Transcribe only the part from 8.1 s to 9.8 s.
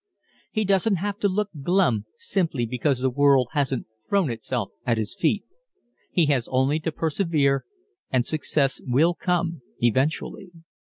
success will come